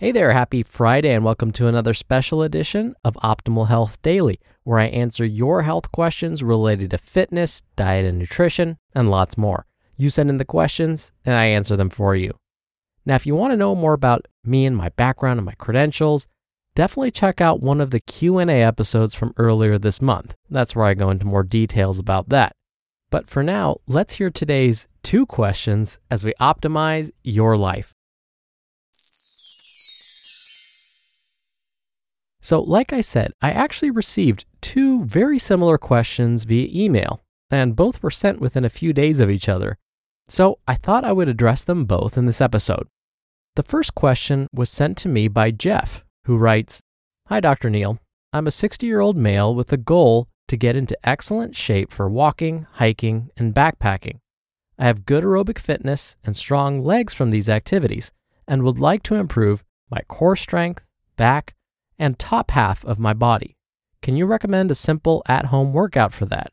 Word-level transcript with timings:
Hey 0.00 0.12
there, 0.12 0.30
happy 0.30 0.62
Friday, 0.62 1.12
and 1.12 1.24
welcome 1.24 1.50
to 1.50 1.66
another 1.66 1.92
special 1.92 2.44
edition 2.44 2.94
of 3.04 3.14
Optimal 3.14 3.66
Health 3.66 4.00
Daily, 4.00 4.38
where 4.62 4.78
I 4.78 4.84
answer 4.84 5.24
your 5.24 5.62
health 5.62 5.90
questions 5.90 6.40
related 6.40 6.92
to 6.92 6.98
fitness, 6.98 7.64
diet 7.74 8.06
and 8.06 8.16
nutrition, 8.16 8.78
and 8.94 9.10
lots 9.10 9.36
more. 9.36 9.66
You 9.96 10.08
send 10.08 10.30
in 10.30 10.38
the 10.38 10.44
questions, 10.44 11.10
and 11.24 11.34
I 11.34 11.46
answer 11.46 11.76
them 11.76 11.90
for 11.90 12.14
you. 12.14 12.38
Now, 13.04 13.16
if 13.16 13.26
you 13.26 13.34
want 13.34 13.50
to 13.50 13.56
know 13.56 13.74
more 13.74 13.92
about 13.92 14.28
me 14.44 14.66
and 14.66 14.76
my 14.76 14.90
background 14.90 15.40
and 15.40 15.46
my 15.46 15.54
credentials, 15.54 16.28
definitely 16.76 17.10
check 17.10 17.40
out 17.40 17.60
one 17.60 17.80
of 17.80 17.90
the 17.90 17.98
Q&A 17.98 18.62
episodes 18.62 19.16
from 19.16 19.34
earlier 19.36 19.78
this 19.78 20.00
month. 20.00 20.36
That's 20.48 20.76
where 20.76 20.86
I 20.86 20.94
go 20.94 21.10
into 21.10 21.26
more 21.26 21.42
details 21.42 21.98
about 21.98 22.28
that. 22.28 22.52
But 23.10 23.28
for 23.28 23.42
now, 23.42 23.78
let's 23.88 24.14
hear 24.14 24.30
today's 24.30 24.86
two 25.02 25.26
questions 25.26 25.98
as 26.08 26.24
we 26.24 26.34
optimize 26.40 27.10
your 27.24 27.56
life. 27.56 27.92
So, 32.48 32.62
like 32.62 32.94
I 32.94 33.02
said, 33.02 33.32
I 33.42 33.50
actually 33.50 33.90
received 33.90 34.46
two 34.62 35.04
very 35.04 35.38
similar 35.38 35.76
questions 35.76 36.44
via 36.44 36.66
email, 36.72 37.20
and 37.50 37.76
both 37.76 38.02
were 38.02 38.10
sent 38.10 38.40
within 38.40 38.64
a 38.64 38.70
few 38.70 38.94
days 38.94 39.20
of 39.20 39.28
each 39.28 39.50
other. 39.50 39.76
So, 40.30 40.58
I 40.66 40.72
thought 40.72 41.04
I 41.04 41.12
would 41.12 41.28
address 41.28 41.62
them 41.62 41.84
both 41.84 42.16
in 42.16 42.24
this 42.24 42.40
episode. 42.40 42.88
The 43.56 43.62
first 43.62 43.94
question 43.94 44.46
was 44.50 44.70
sent 44.70 44.96
to 44.96 45.10
me 45.10 45.28
by 45.28 45.50
Jeff, 45.50 46.06
who 46.24 46.38
writes 46.38 46.80
Hi, 47.26 47.38
Dr. 47.38 47.68
Neal. 47.68 47.98
I'm 48.32 48.46
a 48.46 48.50
60 48.50 48.86
year 48.86 49.00
old 49.00 49.18
male 49.18 49.54
with 49.54 49.70
a 49.70 49.76
goal 49.76 50.26
to 50.46 50.56
get 50.56 50.74
into 50.74 50.96
excellent 51.06 51.54
shape 51.54 51.92
for 51.92 52.08
walking, 52.08 52.66
hiking, 52.76 53.28
and 53.36 53.54
backpacking. 53.54 54.20
I 54.78 54.86
have 54.86 55.04
good 55.04 55.22
aerobic 55.22 55.58
fitness 55.58 56.16
and 56.24 56.34
strong 56.34 56.82
legs 56.82 57.12
from 57.12 57.30
these 57.30 57.50
activities 57.50 58.10
and 58.46 58.62
would 58.62 58.78
like 58.78 59.02
to 59.02 59.16
improve 59.16 59.64
my 59.90 60.00
core 60.08 60.34
strength, 60.34 60.86
back, 61.18 61.54
and 61.98 62.18
top 62.18 62.50
half 62.52 62.84
of 62.84 62.98
my 62.98 63.12
body. 63.12 63.56
Can 64.02 64.16
you 64.16 64.26
recommend 64.26 64.70
a 64.70 64.74
simple 64.74 65.22
at 65.26 65.46
home 65.46 65.72
workout 65.72 66.12
for 66.12 66.26
that? 66.26 66.52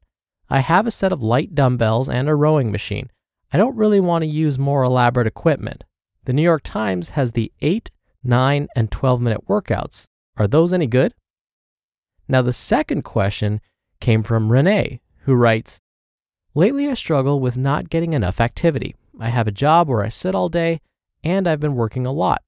I 0.50 0.59
have 0.59 0.85
a 0.85 0.91
set 0.91 1.11
of 1.11 1.23
light 1.23 1.56
dumbbells 1.56 2.09
and 2.09 2.28
a 2.28 2.35
rowing 2.35 2.72
machine. 2.72 3.09
I 3.51 3.57
don't 3.57 3.75
really 3.75 4.00
want 4.00 4.23
to 4.23 4.29
use 4.29 4.59
more 4.59 4.84
elaborate 4.84 5.28
equipment. 5.28 5.84
The 6.25 6.34
New 6.34 6.41
York 6.41 6.63
Times 6.63 7.11
has 7.11 7.31
the 7.31 7.51
8, 7.61 7.91
9, 8.23 8.67
and 8.75 8.91
12 8.91 9.22
minute 9.22 9.47
workouts. 9.47 10.07
Are 10.38 10.47
those 10.47 10.73
any 10.73 10.88
good? 10.88 11.13
Now, 12.28 12.41
the 12.41 12.53
second 12.53 13.03
question 13.03 13.61
came 14.00 14.23
from 14.23 14.51
Renee, 14.51 15.01
who 15.22 15.35
writes 15.35 15.79
Lately, 16.53 16.88
I 16.88 16.94
struggle 16.94 17.39
with 17.39 17.57
not 17.57 17.89
getting 17.89 18.13
enough 18.13 18.41
activity. 18.41 18.95
I 19.19 19.29
have 19.29 19.47
a 19.47 19.51
job 19.51 19.88
where 19.88 20.03
I 20.03 20.09
sit 20.09 20.34
all 20.34 20.50
day, 20.50 20.81
and 21.23 21.47
I've 21.47 21.59
been 21.59 21.75
working 21.75 22.05
a 22.05 22.11
lot. 22.11 22.41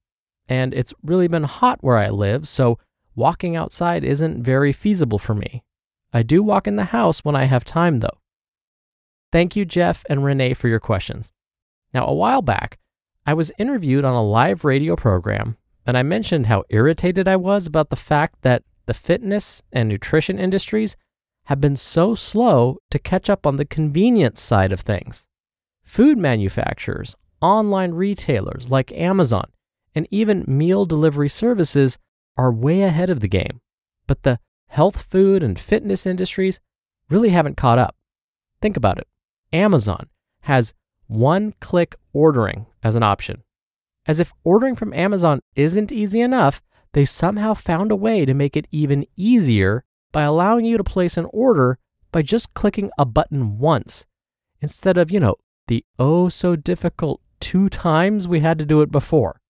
And 0.48 0.72
it's 0.72 0.94
really 1.02 1.28
been 1.28 1.44
hot 1.44 1.78
where 1.82 1.98
I 1.98 2.08
live, 2.08 2.48
so 2.48 2.78
walking 3.18 3.56
outside 3.56 4.04
isn't 4.04 4.42
very 4.42 4.72
feasible 4.72 5.18
for 5.18 5.34
me. 5.34 5.62
I 6.12 6.22
do 6.22 6.42
walk 6.42 6.66
in 6.66 6.76
the 6.76 6.84
house 6.84 7.24
when 7.24 7.36
I 7.36 7.44
have 7.44 7.64
time, 7.64 8.00
though. 8.00 8.18
Thank 9.30 9.56
you, 9.56 9.66
Jeff 9.66 10.06
and 10.08 10.24
Renee, 10.24 10.54
for 10.54 10.68
your 10.68 10.80
questions. 10.80 11.32
Now, 11.92 12.06
a 12.06 12.14
while 12.14 12.40
back, 12.40 12.78
I 13.26 13.34
was 13.34 13.52
interviewed 13.58 14.04
on 14.04 14.14
a 14.14 14.24
live 14.24 14.64
radio 14.64 14.96
program, 14.96 15.58
and 15.84 15.98
I 15.98 16.02
mentioned 16.02 16.46
how 16.46 16.64
irritated 16.70 17.28
I 17.28 17.36
was 17.36 17.66
about 17.66 17.90
the 17.90 17.96
fact 17.96 18.36
that 18.42 18.62
the 18.86 18.94
fitness 18.94 19.62
and 19.70 19.88
nutrition 19.88 20.38
industries 20.38 20.96
have 21.44 21.60
been 21.60 21.76
so 21.76 22.14
slow 22.14 22.78
to 22.90 22.98
catch 22.98 23.28
up 23.28 23.46
on 23.46 23.56
the 23.56 23.64
convenience 23.66 24.40
side 24.40 24.72
of 24.72 24.80
things. 24.80 25.26
Food 25.82 26.16
manufacturers, 26.16 27.16
online 27.42 27.92
retailers 27.92 28.70
like 28.70 28.92
Amazon, 28.92 29.50
and 29.94 30.06
even 30.10 30.44
meal 30.46 30.86
delivery 30.86 31.28
services 31.28 31.98
are 32.38 32.52
way 32.52 32.82
ahead 32.82 33.10
of 33.10 33.20
the 33.20 33.28
game, 33.28 33.60
but 34.06 34.22
the 34.22 34.38
health 34.68 35.06
food 35.10 35.42
and 35.42 35.58
fitness 35.58 36.06
industries 36.06 36.60
really 37.10 37.30
haven't 37.30 37.56
caught 37.56 37.78
up. 37.78 37.96
Think 38.62 38.76
about 38.76 38.98
it 38.98 39.08
Amazon 39.52 40.08
has 40.42 40.72
one 41.06 41.54
click 41.60 41.96
ordering 42.12 42.66
as 42.82 42.96
an 42.96 43.02
option. 43.02 43.42
As 44.06 44.20
if 44.20 44.32
ordering 44.44 44.74
from 44.74 44.94
Amazon 44.94 45.40
isn't 45.54 45.92
easy 45.92 46.20
enough, 46.20 46.62
they've 46.92 47.08
somehow 47.08 47.54
found 47.54 47.90
a 47.90 47.96
way 47.96 48.24
to 48.24 48.34
make 48.34 48.56
it 48.56 48.66
even 48.70 49.06
easier 49.16 49.84
by 50.12 50.22
allowing 50.22 50.64
you 50.64 50.76
to 50.78 50.84
place 50.84 51.16
an 51.16 51.26
order 51.32 51.78
by 52.12 52.22
just 52.22 52.54
clicking 52.54 52.90
a 52.98 53.04
button 53.04 53.58
once 53.58 54.06
instead 54.60 54.96
of, 54.96 55.10
you 55.10 55.20
know, 55.20 55.36
the 55.66 55.84
oh 55.98 56.28
so 56.28 56.56
difficult 56.56 57.20
two 57.40 57.68
times 57.68 58.26
we 58.26 58.40
had 58.40 58.58
to 58.58 58.64
do 58.64 58.80
it 58.80 58.90
before 58.90 59.40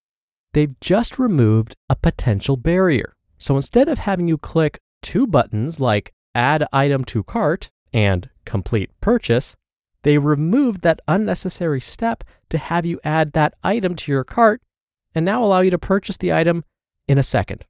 they've 0.53 0.79
just 0.79 1.19
removed 1.19 1.75
a 1.89 1.95
potential 1.95 2.57
barrier. 2.57 3.13
So 3.37 3.55
instead 3.55 3.87
of 3.87 3.99
having 3.99 4.27
you 4.27 4.37
click 4.37 4.79
two 5.01 5.27
buttons 5.27 5.79
like 5.79 6.13
Add 6.35 6.67
Item 6.73 7.03
to 7.05 7.23
Cart 7.23 7.69
and 7.93 8.29
Complete 8.45 8.89
Purchase, 9.01 9.55
they 10.03 10.17
removed 10.17 10.81
that 10.81 11.01
unnecessary 11.07 11.81
step 11.81 12.23
to 12.49 12.57
have 12.57 12.85
you 12.85 12.99
add 13.03 13.33
that 13.33 13.53
item 13.63 13.95
to 13.95 14.11
your 14.11 14.23
cart 14.23 14.61
and 15.13 15.25
now 15.25 15.43
allow 15.43 15.59
you 15.59 15.71
to 15.71 15.77
purchase 15.77 16.17
the 16.17 16.33
item 16.33 16.63
in 17.07 17.17
a 17.17 17.23
second. 17.23 17.65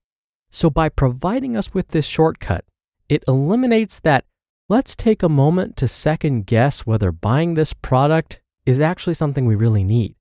So 0.51 0.69
by 0.69 0.89
providing 0.89 1.56
us 1.56 1.73
with 1.73 1.89
this 1.89 2.06
shortcut, 2.06 2.66
it 3.07 3.23
eliminates 3.28 4.00
that 4.01 4.25
let's 4.68 4.95
take 4.95 5.23
a 5.23 5.29
moment 5.29 5.75
to 5.78 5.88
second 5.88 6.45
guess 6.45 6.85
whether 6.85 7.12
buying 7.12 7.53
this 7.53 7.73
product 7.73 8.41
is 8.66 8.79
actually 8.79 9.16
something 9.16 9.45
we 9.45 9.56
really 9.56 9.84
need. 9.84 10.16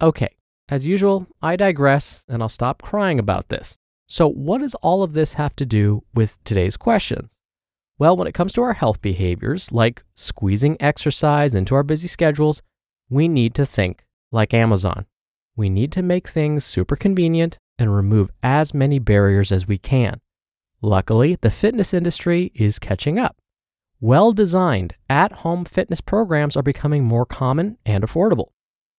Okay, 0.00 0.35
as 0.68 0.86
usual, 0.86 1.26
I 1.40 1.56
digress 1.56 2.24
and 2.28 2.42
I'll 2.42 2.48
stop 2.48 2.82
crying 2.82 3.18
about 3.18 3.48
this. 3.48 3.76
So, 4.08 4.28
what 4.28 4.60
does 4.60 4.74
all 4.76 5.02
of 5.02 5.12
this 5.12 5.34
have 5.34 5.54
to 5.56 5.66
do 5.66 6.04
with 6.14 6.36
today's 6.44 6.76
questions? 6.76 7.34
Well, 7.98 8.16
when 8.16 8.28
it 8.28 8.34
comes 8.34 8.52
to 8.54 8.62
our 8.62 8.74
health 8.74 9.00
behaviors, 9.00 9.72
like 9.72 10.04
squeezing 10.14 10.76
exercise 10.80 11.54
into 11.54 11.74
our 11.74 11.82
busy 11.82 12.08
schedules, 12.08 12.62
we 13.08 13.26
need 13.26 13.54
to 13.54 13.64
think 13.64 14.04
like 14.30 14.52
Amazon. 14.52 15.06
We 15.56 15.70
need 15.70 15.92
to 15.92 16.02
make 16.02 16.28
things 16.28 16.64
super 16.64 16.96
convenient 16.96 17.58
and 17.78 17.94
remove 17.94 18.30
as 18.42 18.74
many 18.74 18.98
barriers 18.98 19.50
as 19.50 19.66
we 19.66 19.78
can. 19.78 20.20
Luckily, 20.82 21.36
the 21.40 21.50
fitness 21.50 21.94
industry 21.94 22.52
is 22.54 22.78
catching 22.78 23.18
up. 23.18 23.36
Well 23.98 24.32
designed 24.32 24.94
at 25.08 25.32
home 25.32 25.64
fitness 25.64 26.02
programs 26.02 26.56
are 26.56 26.62
becoming 26.62 27.04
more 27.04 27.24
common 27.24 27.78
and 27.86 28.04
affordable. 28.04 28.48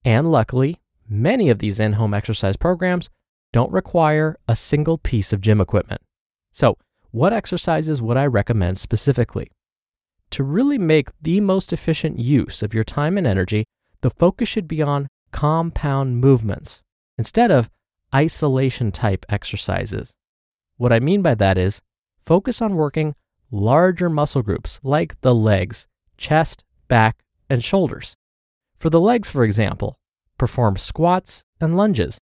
And 0.03 0.31
luckily, 0.31 0.79
Many 1.09 1.49
of 1.49 1.59
these 1.59 1.79
in 1.79 1.93
home 1.93 2.13
exercise 2.13 2.57
programs 2.57 3.09
don't 3.53 3.71
require 3.71 4.37
a 4.47 4.55
single 4.55 4.97
piece 4.97 5.31
of 5.31 5.41
gym 5.41 5.61
equipment. 5.61 6.01
So, 6.51 6.77
what 7.11 7.31
exercises 7.31 8.01
would 8.01 8.17
I 8.17 8.25
recommend 8.25 8.77
specifically? 8.77 9.51
To 10.31 10.43
really 10.43 10.77
make 10.77 11.09
the 11.21 11.39
most 11.39 11.71
efficient 11.71 12.19
use 12.19 12.61
of 12.61 12.73
your 12.73 12.83
time 12.83 13.17
and 13.17 13.25
energy, 13.25 13.65
the 14.01 14.09
focus 14.09 14.49
should 14.49 14.67
be 14.67 14.81
on 14.81 15.07
compound 15.31 16.19
movements 16.19 16.81
instead 17.17 17.51
of 17.51 17.69
isolation 18.13 18.91
type 18.91 19.25
exercises. 19.29 20.13
What 20.75 20.91
I 20.91 20.99
mean 20.99 21.21
by 21.21 21.35
that 21.35 21.57
is 21.57 21.81
focus 22.25 22.61
on 22.61 22.75
working 22.75 23.15
larger 23.49 24.09
muscle 24.09 24.41
groups 24.41 24.79
like 24.83 25.19
the 25.21 25.33
legs, 25.33 25.87
chest, 26.17 26.65
back, 26.87 27.23
and 27.49 27.63
shoulders. 27.63 28.15
For 28.77 28.89
the 28.89 28.99
legs, 28.99 29.29
for 29.29 29.43
example, 29.43 29.97
perform 30.37 30.77
squats 30.77 31.43
and 31.59 31.75
lunges. 31.77 32.17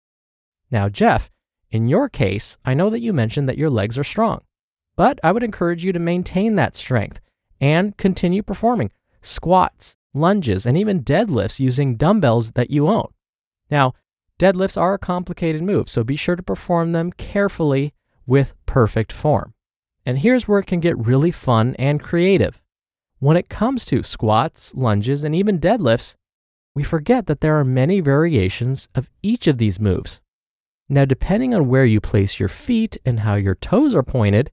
Now, 0.72 0.90
Jeff, 0.90 1.30
in 1.70 1.88
your 1.88 2.10
case, 2.10 2.58
I 2.64 2.74
know 2.74 2.90
that 2.90 3.02
you 3.02 3.14
mentioned 3.14 3.50
that 3.50 3.58
your 3.58 3.70
legs 3.70 3.98
are 3.98 4.04
strong, 4.04 4.42
but 4.96 5.20
I 5.24 5.32
would 5.32 5.44
encourage 5.44 5.84
you 5.84 5.92
to 5.94 6.00
maintain 6.00 6.56
that 6.56 6.76
strength 6.76 7.20
and 7.60 7.98
continue 7.98 8.44
performing 8.44 8.92
squats, 9.22 9.96
lunges, 10.14 10.66
and 10.66 10.78
even 10.78 11.04
deadlifts 11.04 11.60
using 11.60 11.96
dumbbells 11.96 12.52
that 12.52 12.70
you 12.70 12.88
own. 12.88 13.08
Now, 13.72 13.94
deadlifts 14.40 14.80
are 14.80 14.94
a 14.94 15.00
complicated 15.00 15.64
move, 15.64 15.90
so 15.90 16.04
be 16.04 16.16
sure 16.16 16.36
to 16.36 16.44
perform 16.44 16.92
them 16.92 17.12
carefully 17.12 17.94
with 18.26 18.54
perfect 18.66 19.12
form. 19.12 19.54
And 20.06 20.20
here's 20.20 20.48
where 20.48 20.60
it 20.60 20.68
can 20.68 20.80
get 20.80 20.98
really 20.98 21.32
fun 21.32 21.76
and 21.80 22.02
creative. 22.02 22.62
When 23.20 23.38
it 23.38 23.50
comes 23.50 23.86
to 23.86 24.04
squats, 24.04 24.76
lunges, 24.76 25.24
and 25.24 25.34
even 25.34 25.60
deadlifts, 25.60 26.16
we 26.76 26.84
forget 26.84 27.28
that 27.28 27.42
there 27.42 27.58
are 27.58 27.64
many 27.64 28.00
variations 28.00 28.88
of 28.96 29.10
each 29.22 29.48
of 29.48 29.58
these 29.58 29.80
moves. 29.80 30.22
Now, 30.90 31.06
depending 31.06 31.54
on 31.54 31.70
where 31.70 31.86
you 31.86 32.02
place 32.02 32.40
your 32.40 32.50
feet 32.50 32.98
and 33.06 33.22
how 33.22 33.36
your 33.36 33.56
toes 33.56 33.96
are 33.96 34.04
pointed, 34.04 34.52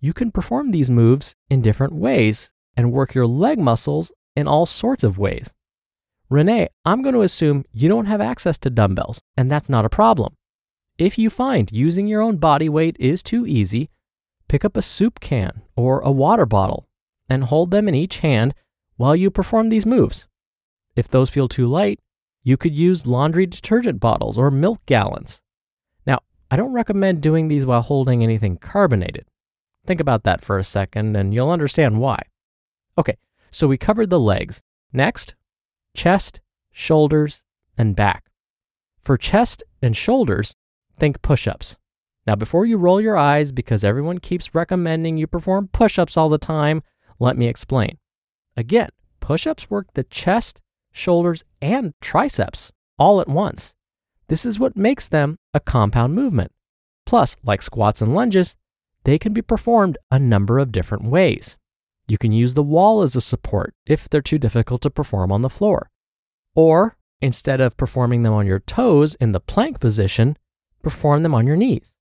you 0.00 0.12
can 0.12 0.30
perform 0.30 0.70
these 0.70 0.90
moves 0.90 1.34
in 1.48 1.62
different 1.62 1.94
ways 1.94 2.50
and 2.76 2.92
work 2.92 3.14
your 3.14 3.26
leg 3.26 3.58
muscles 3.58 4.12
in 4.36 4.46
all 4.46 4.66
sorts 4.66 5.02
of 5.02 5.18
ways. 5.18 5.52
Renee, 6.28 6.68
I'm 6.84 7.02
going 7.02 7.14
to 7.14 7.22
assume 7.22 7.64
you 7.72 7.88
don't 7.88 8.06
have 8.06 8.20
access 8.20 8.58
to 8.58 8.70
dumbbells, 8.70 9.20
and 9.36 9.50
that's 9.50 9.68
not 9.68 9.84
a 9.84 9.90
problem. 9.90 10.34
If 10.98 11.18
you 11.18 11.30
find 11.30 11.70
using 11.72 12.06
your 12.06 12.20
own 12.22 12.36
body 12.36 12.68
weight 12.68 12.96
is 13.00 13.22
too 13.22 13.46
easy, 13.46 13.90
pick 14.48 14.64
up 14.64 14.76
a 14.76 14.82
soup 14.82 15.20
can 15.20 15.62
or 15.76 16.00
a 16.00 16.12
water 16.12 16.46
bottle 16.46 16.86
and 17.28 17.44
hold 17.44 17.70
them 17.70 17.88
in 17.88 17.94
each 17.94 18.18
hand 18.18 18.54
while 18.96 19.16
you 19.16 19.30
perform 19.30 19.68
these 19.68 19.86
moves. 19.86 20.26
If 20.96 21.08
those 21.08 21.30
feel 21.30 21.48
too 21.48 21.66
light, 21.66 22.00
you 22.42 22.56
could 22.56 22.76
use 22.76 23.06
laundry 23.06 23.46
detergent 23.46 24.00
bottles 24.00 24.38
or 24.38 24.50
milk 24.50 24.84
gallons. 24.86 25.40
Now, 26.06 26.20
I 26.50 26.56
don't 26.56 26.72
recommend 26.72 27.22
doing 27.22 27.48
these 27.48 27.66
while 27.66 27.82
holding 27.82 28.22
anything 28.22 28.58
carbonated. 28.58 29.26
Think 29.86 30.00
about 30.00 30.24
that 30.24 30.44
for 30.44 30.58
a 30.58 30.64
second 30.64 31.16
and 31.16 31.34
you'll 31.34 31.50
understand 31.50 31.98
why. 31.98 32.22
Okay, 32.96 33.16
so 33.50 33.66
we 33.66 33.76
covered 33.76 34.10
the 34.10 34.20
legs. 34.20 34.62
Next, 34.92 35.34
chest, 35.96 36.40
shoulders, 36.70 37.42
and 37.76 37.96
back. 37.96 38.24
For 39.02 39.16
chest 39.16 39.62
and 39.82 39.96
shoulders, 39.96 40.54
think 40.98 41.22
push 41.22 41.46
ups. 41.46 41.76
Now, 42.26 42.36
before 42.36 42.64
you 42.64 42.78
roll 42.78 43.00
your 43.00 43.16
eyes 43.16 43.52
because 43.52 43.84
everyone 43.84 44.18
keeps 44.18 44.54
recommending 44.54 45.18
you 45.18 45.26
perform 45.26 45.68
push 45.68 45.98
ups 45.98 46.16
all 46.16 46.28
the 46.28 46.38
time, 46.38 46.82
let 47.18 47.36
me 47.36 47.48
explain. 47.48 47.98
Again, 48.56 48.88
push 49.20 49.46
ups 49.46 49.68
work 49.68 49.88
the 49.94 50.04
chest, 50.04 50.60
shoulders, 50.94 51.44
and 51.60 51.92
triceps 52.00 52.72
all 52.98 53.20
at 53.20 53.28
once. 53.28 53.74
This 54.28 54.46
is 54.46 54.58
what 54.58 54.76
makes 54.76 55.06
them 55.06 55.38
a 55.52 55.60
compound 55.60 56.14
movement. 56.14 56.52
Plus, 57.04 57.36
like 57.44 57.60
squats 57.60 58.00
and 58.00 58.14
lunges, 58.14 58.56
they 59.04 59.18
can 59.18 59.34
be 59.34 59.42
performed 59.42 59.98
a 60.10 60.18
number 60.18 60.58
of 60.58 60.72
different 60.72 61.04
ways. 61.04 61.58
You 62.06 62.16
can 62.16 62.32
use 62.32 62.54
the 62.54 62.62
wall 62.62 63.02
as 63.02 63.14
a 63.14 63.20
support 63.20 63.74
if 63.84 64.08
they're 64.08 64.22
too 64.22 64.38
difficult 64.38 64.80
to 64.82 64.90
perform 64.90 65.30
on 65.30 65.42
the 65.42 65.50
floor. 65.50 65.90
Or, 66.54 66.96
instead 67.20 67.60
of 67.60 67.76
performing 67.76 68.22
them 68.22 68.32
on 68.32 68.46
your 68.46 68.60
toes 68.60 69.14
in 69.16 69.32
the 69.32 69.40
plank 69.40 69.80
position, 69.80 70.38
perform 70.82 71.22
them 71.22 71.34
on 71.34 71.46
your 71.46 71.56
knees. 71.56 71.94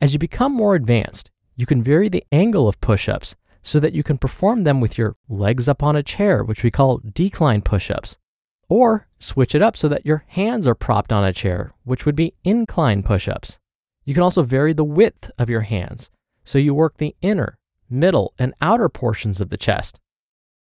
As 0.00 0.12
you 0.12 0.18
become 0.18 0.52
more 0.52 0.74
advanced, 0.74 1.30
you 1.56 1.66
can 1.66 1.82
vary 1.82 2.08
the 2.08 2.24
angle 2.32 2.66
of 2.66 2.80
push 2.80 3.08
ups 3.08 3.36
so 3.62 3.78
that 3.80 3.92
you 3.92 4.02
can 4.02 4.16
perform 4.16 4.64
them 4.64 4.80
with 4.80 4.96
your 4.96 5.16
legs 5.28 5.68
up 5.68 5.82
on 5.82 5.94
a 5.94 6.02
chair, 6.02 6.42
which 6.42 6.62
we 6.62 6.70
call 6.70 7.02
decline 7.12 7.60
push 7.60 7.90
ups. 7.90 8.16
Or 8.70 9.08
switch 9.18 9.54
it 9.54 9.60
up 9.60 9.76
so 9.76 9.88
that 9.88 10.06
your 10.06 10.24
hands 10.28 10.66
are 10.66 10.76
propped 10.76 11.12
on 11.12 11.24
a 11.24 11.32
chair, 11.32 11.74
which 11.84 12.06
would 12.06 12.16
be 12.16 12.34
incline 12.44 13.02
push 13.02 13.28
ups. 13.28 13.58
You 14.04 14.14
can 14.14 14.22
also 14.22 14.44
vary 14.44 14.72
the 14.72 14.84
width 14.84 15.30
of 15.38 15.50
your 15.50 15.62
hands 15.62 16.08
so 16.44 16.56
you 16.56 16.72
work 16.72 16.96
the 16.96 17.14
inner, 17.20 17.58
middle, 17.90 18.32
and 18.38 18.54
outer 18.60 18.88
portions 18.88 19.40
of 19.40 19.50
the 19.50 19.56
chest. 19.56 19.98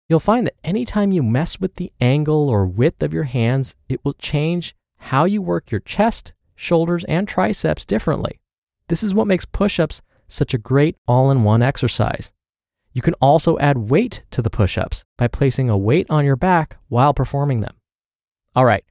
You'll 0.09 0.21
find 0.21 0.47
that 0.47 0.57
anytime 0.65 1.13
you 1.13 1.23
mess 1.23 1.61
with 1.61 1.77
the 1.77 1.93
angle 2.01 2.49
or 2.49 2.67
width 2.67 3.03
of 3.03 3.13
your 3.13 3.25
hands, 3.25 3.75
it 3.89 4.03
will 4.05 4.15
change 4.15 4.75
how 4.97 5.27
you 5.27 5.43
work 5.43 5.71
your 5.71 5.81
chest, 5.81 6.33
shoulders, 6.57 7.05
and 7.05 7.29
triceps 7.29 7.85
differently. 7.85 8.41
This 8.89 9.03
is 9.03 9.15
what 9.15 9.27
makes 9.27 9.45
push 9.45 9.79
ups 9.79 10.01
such 10.29 10.55
a 10.55 10.59
great 10.59 10.97
all 11.07 11.31
in 11.31 11.43
one 11.43 11.63
exercise. 11.63 12.33
You 12.95 13.03
can 13.03 13.15
also 13.15 13.59
add 13.59 13.91
weight 13.91 14.23
to 14.31 14.41
the 14.41 14.51
push 14.51 14.79
ups 14.79 15.05
by 15.19 15.29
placing 15.29 15.69
a 15.69 15.77
weight 15.77 16.07
on 16.09 16.25
your 16.25 16.37
back 16.37 16.79
while 16.89 17.13
performing 17.13 17.61
them. 17.61 17.78
All 18.59 18.65
right, 18.65 18.83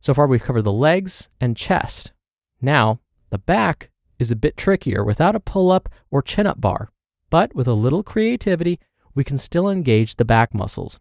so 0.00 0.14
far 0.14 0.28
we've 0.28 0.44
covered 0.44 0.62
the 0.62 0.72
legs 0.72 1.28
and 1.40 1.56
chest. 1.56 2.12
Now, 2.60 3.00
the 3.30 3.38
back 3.38 3.90
is 4.20 4.30
a 4.30 4.36
bit 4.36 4.56
trickier 4.56 5.02
without 5.02 5.34
a 5.34 5.40
pull 5.40 5.72
up 5.72 5.88
or 6.12 6.22
chin 6.22 6.46
up 6.46 6.60
bar, 6.60 6.92
but 7.28 7.52
with 7.52 7.66
a 7.66 7.72
little 7.72 8.04
creativity, 8.04 8.78
we 9.16 9.24
can 9.24 9.36
still 9.36 9.68
engage 9.68 10.14
the 10.14 10.24
back 10.24 10.54
muscles. 10.54 11.00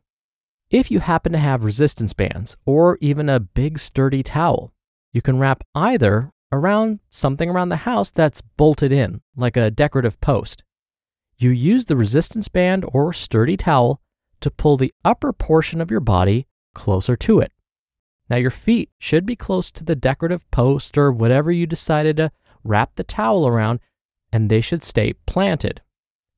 If 0.72 0.90
you 0.90 1.02
happen 1.02 1.34
to 1.34 1.38
have 1.38 1.64
resistance 1.64 2.14
bands 2.14 2.58
or 2.66 2.98
even 3.00 3.30
a 3.30 3.40
big 3.40 3.78
sturdy 3.78 4.24
towel, 4.24 4.74
you 5.14 5.22
can 5.22 5.38
wrap 5.38 5.64
either 5.76 6.32
around 6.52 7.02
something 7.12 7.48
around 7.48 7.70
the 7.70 7.86
house 7.86 8.10
that's 8.10 8.42
bolted 8.42 8.92
in, 8.92 9.22
like 9.36 9.56
a 9.56 9.70
decorative 9.70 10.20
post. 10.20 10.64
You 11.38 11.52
use 11.52 11.86
the 11.86 11.96
resistance 11.96 12.48
band 12.48 12.86
or 12.92 13.14
sturdy 13.14 13.56
towel 13.56 14.02
to 14.40 14.50
pull 14.50 14.78
the 14.78 14.96
upper 15.04 15.32
portion 15.32 15.80
of 15.80 15.92
your 15.92 16.00
body 16.00 16.48
closer 16.74 17.16
to 17.18 17.40
it. 17.40 17.52
Now, 18.30 18.38
your 18.38 18.52
feet 18.52 18.90
should 18.98 19.26
be 19.26 19.36
close 19.36 19.72
to 19.72 19.84
the 19.84 19.96
decorative 19.96 20.50
post 20.52 20.98
or 20.98 21.12
whatever 21.12 21.52
you 21.52 21.68
decided 21.68 22.18
to 22.18 22.32
wrap 22.64 22.96
the 22.96 23.04
towel 23.04 23.48
around, 23.48 23.80
and 24.32 24.50
they 24.50 24.62
should 24.62 24.84
stay 24.84 25.14
planted. 25.26 25.82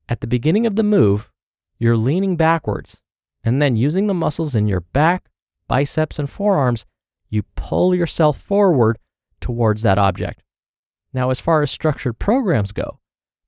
At 0.10 0.22
the 0.22 0.28
beginning 0.28 0.66
of 0.66 0.76
the 0.76 0.84
move, 0.84 1.32
you're 1.80 1.98
leaning 1.98 2.36
backwards, 2.36 3.02
and 3.44 3.62
then 3.62 3.76
using 3.76 4.08
the 4.08 4.14
muscles 4.14 4.56
in 4.56 4.68
your 4.68 4.82
back, 4.82 5.30
biceps, 5.68 6.20
and 6.20 6.30
forearms, 6.30 6.86
you 7.30 7.44
pull 7.56 7.96
yourself 7.96 8.38
forward 8.38 8.98
towards 9.40 9.82
that 9.84 9.98
object. 9.98 10.44
Now, 11.14 11.30
as 11.30 11.40
far 11.40 11.62
as 11.62 11.72
structured 11.72 12.20
programs 12.20 12.72
go, 12.72 13.00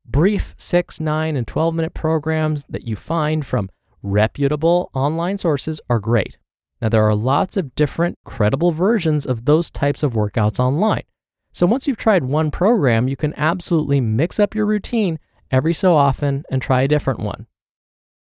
brief 0.06 0.56
6, 0.58 1.00
9, 1.00 1.36
and 1.36 1.48
12 1.48 1.76
minute 1.76 1.94
programs 1.94 2.66
that 2.70 2.88
you 2.88 2.96
find 2.96 3.46
from 3.46 3.70
reputable 4.02 4.90
online 4.94 5.38
sources 5.38 5.82
are 5.90 6.00
great. 6.00 6.38
Now, 6.82 6.90
there 6.90 7.04
are 7.04 7.16
lots 7.16 7.58
of 7.58 7.76
different 7.76 8.18
credible 8.26 8.72
versions 8.72 9.26
of 9.26 9.46
those 9.46 9.70
types 9.70 10.04
of 10.04 10.14
workouts 10.14 10.60
online. 10.60 11.04
So, 11.52 11.66
once 11.66 11.88
you've 11.88 11.98
tried 11.98 12.24
one 12.24 12.52
program, 12.52 13.08
you 13.08 13.16
can 13.16 13.34
absolutely 13.36 14.00
mix 14.00 14.40
up 14.40 14.56
your 14.56 14.66
routine 14.66 15.20
every 15.52 15.74
so 15.74 15.96
often 15.96 16.46
and 16.50 16.62
try 16.62 16.84
a 16.84 16.88
different 16.88 17.20
one. 17.20 17.48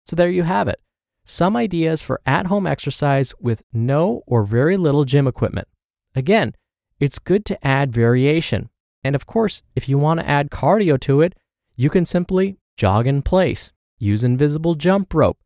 So, 0.06 0.14
there 0.14 0.30
you 0.30 0.44
have 0.44 0.68
it 0.68 0.80
some 1.24 1.56
ideas 1.56 2.02
for 2.02 2.20
at 2.26 2.46
home 2.46 2.66
exercise 2.66 3.32
with 3.40 3.62
no 3.72 4.22
or 4.26 4.44
very 4.44 4.76
little 4.76 5.04
gym 5.04 5.26
equipment. 5.26 5.68
Again, 6.14 6.54
it's 7.00 7.18
good 7.18 7.44
to 7.46 7.66
add 7.66 7.92
variation. 7.92 8.68
And 9.02 9.14
of 9.14 9.26
course, 9.26 9.62
if 9.74 9.88
you 9.88 9.98
want 9.98 10.20
to 10.20 10.28
add 10.28 10.50
cardio 10.50 11.00
to 11.00 11.22
it, 11.22 11.34
you 11.76 11.90
can 11.90 12.04
simply 12.04 12.58
jog 12.76 13.06
in 13.06 13.22
place, 13.22 13.72
use 13.98 14.22
invisible 14.22 14.74
jump 14.74 15.12
rope, 15.12 15.38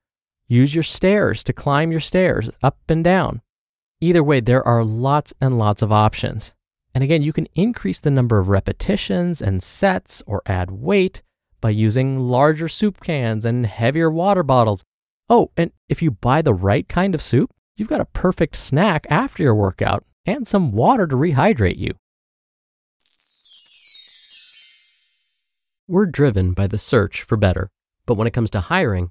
use 0.49 0.75
your 0.75 0.83
stairs 0.83 1.45
to 1.45 1.53
climb 1.53 1.91
your 1.91 2.01
stairs 2.01 2.51
up 2.63 2.79
and 2.89 3.05
down. 3.05 3.43
Either 4.01 4.23
way, 4.23 4.41
there 4.41 4.67
are 4.67 4.85
lots 4.85 5.35
and 5.41 5.59
lots 5.59 5.83
of 5.83 5.93
options. 5.93 6.55
And 6.95 7.05
again, 7.05 7.23
you 7.23 7.33
can 7.33 7.49
increase 7.55 8.01
the 8.01 8.11
number 8.11 8.39
of 8.39 8.49
repetitions 8.49 9.41
and 9.43 9.63
sets 9.63 10.23
or 10.27 10.43
add 10.47 10.71
weight 10.71 11.23
by 11.61 11.71
using 11.71 12.19
larger 12.19 12.69
soup 12.69 13.01
cans 13.03 13.45
and 13.45 13.67
heavier 13.67 14.11
water 14.11 14.43
bottles. 14.43 14.85
Oh, 15.29 15.51
and 15.57 15.73
if 15.89 16.01
you 16.03 16.11
buy 16.11 16.43
the 16.43 16.55
right 16.55 16.89
kind 16.89 17.15
of 17.15 17.23
soup, 17.23 17.53
you've 17.77 17.89
got 17.89 18.01
a 18.01 18.07
perfect 18.07 18.57
snack 18.57 19.07
after 19.11 19.43
your 19.43 19.55
workout 19.55 20.05
and 20.25 20.47
some 20.47 20.73
water 20.73 21.07
to 21.07 21.17
rehydrate 21.17 21.79
you. 21.79 21.95
We're 25.87 26.07
driven 26.07 26.53
by 26.53 26.67
the 26.67 26.79
search 26.79 27.23
for 27.23 27.37
better, 27.37 27.71
but 28.07 28.15
when 28.15 28.27
it 28.27 28.33
comes 28.33 28.51
to 28.51 28.61
hiring, 28.61 29.11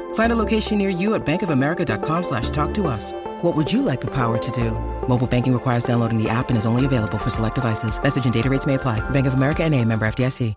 Find 0.13 0.31
a 0.31 0.37
location 0.37 0.77
near 0.77 0.89
you 0.89 1.15
at 1.15 1.25
bankofamerica.com 1.25 2.23
slash 2.23 2.49
talk 2.51 2.73
to 2.75 2.87
us. 2.87 3.11
What 3.41 3.57
would 3.57 3.71
you 3.71 3.81
like 3.81 3.99
the 3.99 4.13
power 4.13 4.37
to 4.37 4.51
do? 4.51 4.71
Mobile 5.09 5.27
banking 5.27 5.51
requires 5.51 5.83
downloading 5.83 6.17
the 6.17 6.29
app 6.29 6.47
and 6.47 6.57
is 6.57 6.65
only 6.65 6.85
available 6.85 7.17
for 7.17 7.29
select 7.29 7.55
devices. 7.55 8.01
Message 8.01 8.23
and 8.23 8.33
data 8.33 8.49
rates 8.49 8.65
may 8.65 8.75
apply. 8.75 9.01
Bank 9.09 9.27
of 9.27 9.33
America 9.33 9.63
and 9.63 9.75
a 9.75 9.83
member 9.83 10.05
FDIC. 10.05 10.55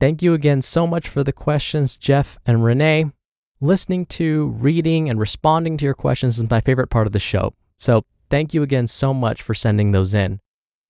Thank 0.00 0.22
you 0.22 0.32
again 0.32 0.62
so 0.62 0.86
much 0.86 1.08
for 1.08 1.22
the 1.22 1.32
questions, 1.32 1.94
Jeff 1.94 2.38
and 2.46 2.64
Renee. 2.64 3.12
Listening 3.60 4.06
to, 4.06 4.48
reading, 4.58 5.10
and 5.10 5.20
responding 5.20 5.76
to 5.76 5.84
your 5.84 5.92
questions 5.92 6.38
is 6.38 6.48
my 6.48 6.62
favorite 6.62 6.88
part 6.88 7.06
of 7.06 7.12
the 7.12 7.18
show. 7.18 7.52
So 7.76 8.06
thank 8.30 8.54
you 8.54 8.62
again 8.62 8.86
so 8.86 9.12
much 9.12 9.42
for 9.42 9.52
sending 9.52 9.92
those 9.92 10.14
in. 10.14 10.40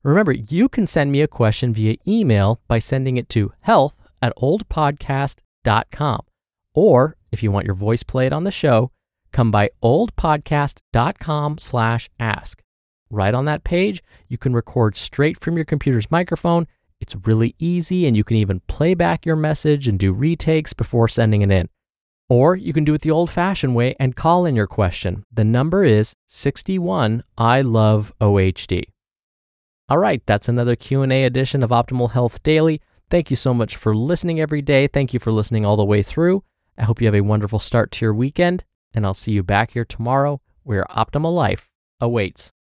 Remember, 0.04 0.30
you 0.30 0.68
can 0.68 0.86
send 0.86 1.10
me 1.10 1.22
a 1.22 1.26
question 1.26 1.74
via 1.74 1.96
email 2.06 2.60
by 2.68 2.78
sending 2.78 3.16
it 3.16 3.28
to 3.30 3.52
health 3.62 3.96
at 4.22 4.32
oldpodcast.com. 4.36 6.20
Or 6.72 7.16
if 7.32 7.42
you 7.42 7.50
want 7.50 7.66
your 7.66 7.74
voice 7.74 8.02
played 8.02 8.32
on 8.32 8.44
the 8.44 8.50
show, 8.50 8.90
come 9.32 9.50
by 9.50 9.70
oldpodcast.com 9.82 11.58
slash 11.58 12.10
ask. 12.18 12.62
Right 13.10 13.34
on 13.34 13.44
that 13.46 13.64
page, 13.64 14.02
you 14.28 14.38
can 14.38 14.54
record 14.54 14.96
straight 14.96 15.40
from 15.40 15.56
your 15.56 15.64
computer's 15.64 16.10
microphone. 16.10 16.66
It's 17.00 17.16
really 17.24 17.54
easy, 17.58 18.06
and 18.06 18.16
you 18.16 18.24
can 18.24 18.36
even 18.36 18.60
play 18.68 18.94
back 18.94 19.26
your 19.26 19.36
message 19.36 19.88
and 19.88 19.98
do 19.98 20.12
retakes 20.12 20.72
before 20.72 21.08
sending 21.08 21.42
it 21.42 21.50
in. 21.50 21.68
Or 22.28 22.54
you 22.54 22.72
can 22.72 22.84
do 22.84 22.94
it 22.94 23.02
the 23.02 23.10
old 23.10 23.28
fashioned 23.28 23.74
way 23.74 23.96
and 23.98 24.14
call 24.14 24.46
in 24.46 24.54
your 24.54 24.68
question. 24.68 25.24
The 25.32 25.44
number 25.44 25.82
is 25.82 26.14
61 26.28 27.24
I 27.36 27.62
love 27.62 28.12
OHD. 28.20 28.84
All 29.88 29.98
right, 29.98 30.22
that's 30.24 30.48
another 30.48 30.76
Q&A 30.76 31.24
edition 31.24 31.64
of 31.64 31.70
Optimal 31.70 32.12
Health 32.12 32.40
Daily. 32.44 32.80
Thank 33.10 33.30
you 33.30 33.36
so 33.36 33.52
much 33.52 33.74
for 33.74 33.96
listening 33.96 34.40
every 34.40 34.62
day. 34.62 34.86
Thank 34.86 35.12
you 35.12 35.18
for 35.18 35.32
listening 35.32 35.66
all 35.66 35.76
the 35.76 35.84
way 35.84 36.04
through. 36.04 36.44
I 36.78 36.84
hope 36.84 37.00
you 37.00 37.06
have 37.06 37.14
a 37.14 37.20
wonderful 37.20 37.60
start 37.60 37.90
to 37.92 38.04
your 38.04 38.14
weekend, 38.14 38.64
and 38.94 39.04
I'll 39.04 39.14
see 39.14 39.32
you 39.32 39.42
back 39.42 39.72
here 39.72 39.84
tomorrow 39.84 40.40
where 40.62 40.84
optimal 40.90 41.34
life 41.34 41.68
awaits. 42.00 42.52